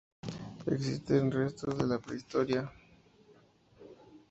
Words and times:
Existen 0.65 1.31
restos 1.31 1.77
de 1.77 1.85
la 1.85 1.99
prehistoria. 1.99 2.73